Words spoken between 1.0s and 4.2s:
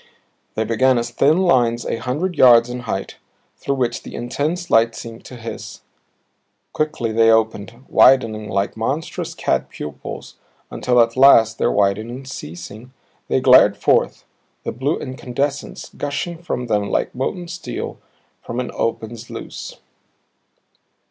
thin lines a hundred yards in height through which the